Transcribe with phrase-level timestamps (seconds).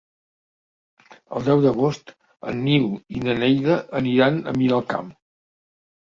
[1.39, 2.07] El deu d'agost
[2.51, 5.13] en Nil i na Neida aniran a Miralcamp.